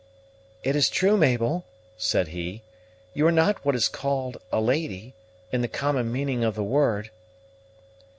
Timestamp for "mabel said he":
1.15-2.63